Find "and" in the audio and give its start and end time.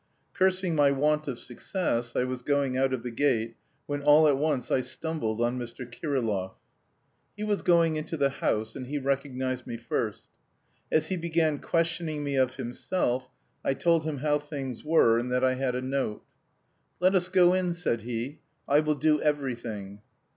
8.75-8.87, 15.19-15.31